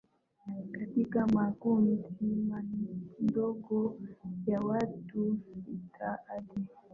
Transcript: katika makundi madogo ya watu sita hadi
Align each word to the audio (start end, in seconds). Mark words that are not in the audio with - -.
katika 0.71 1.27
makundi 1.27 2.03
madogo 3.21 3.99
ya 4.47 4.61
watu 4.61 5.39
sita 5.67 6.19
hadi 6.27 6.65